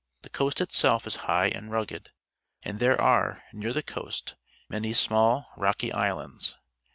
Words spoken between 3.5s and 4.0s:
near the